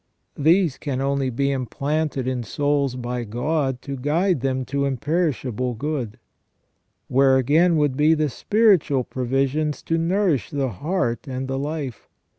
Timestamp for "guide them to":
3.95-4.85